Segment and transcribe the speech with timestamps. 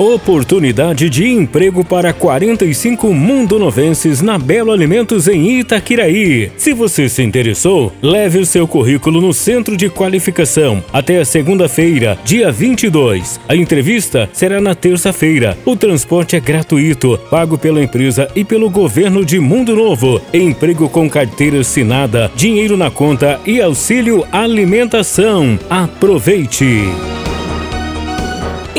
[0.00, 6.50] Oportunidade de emprego para 45 mundonovenses na Belo Alimentos em Itaquiraí.
[6.56, 12.50] Se você se interessou, leve o seu currículo no Centro de Qualificação até segunda-feira, dia
[12.50, 13.38] 22.
[13.46, 15.58] A entrevista será na terça-feira.
[15.66, 20.18] O transporte é gratuito, pago pela empresa e pelo governo de Mundo Novo.
[20.32, 25.58] Emprego com carteira assinada, dinheiro na conta e auxílio alimentação.
[25.68, 26.88] Aproveite!